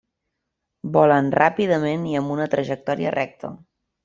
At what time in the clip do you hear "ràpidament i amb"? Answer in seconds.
1.39-2.35